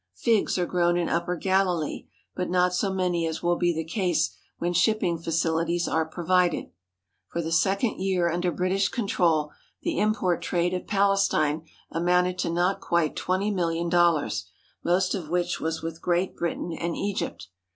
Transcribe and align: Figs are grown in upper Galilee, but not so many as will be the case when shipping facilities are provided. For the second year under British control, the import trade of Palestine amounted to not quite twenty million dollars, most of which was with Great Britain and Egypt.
Figs 0.15 0.57
are 0.57 0.65
grown 0.65 0.97
in 0.97 1.07
upper 1.09 1.35
Galilee, 1.35 2.07
but 2.35 2.49
not 2.49 2.73
so 2.73 2.91
many 2.91 3.27
as 3.27 3.43
will 3.43 3.55
be 3.55 3.71
the 3.71 3.83
case 3.83 4.35
when 4.57 4.73
shipping 4.73 5.15
facilities 5.19 5.87
are 5.87 6.07
provided. 6.07 6.71
For 7.27 7.39
the 7.39 7.51
second 7.51 8.01
year 8.01 8.27
under 8.27 8.51
British 8.51 8.89
control, 8.89 9.51
the 9.83 9.99
import 9.99 10.41
trade 10.41 10.73
of 10.73 10.87
Palestine 10.87 11.67
amounted 11.91 12.39
to 12.39 12.49
not 12.49 12.81
quite 12.81 13.15
twenty 13.15 13.51
million 13.51 13.89
dollars, 13.89 14.47
most 14.83 15.13
of 15.13 15.29
which 15.29 15.59
was 15.59 15.83
with 15.83 16.01
Great 16.01 16.35
Britain 16.35 16.73
and 16.73 16.97
Egypt. 16.97 17.49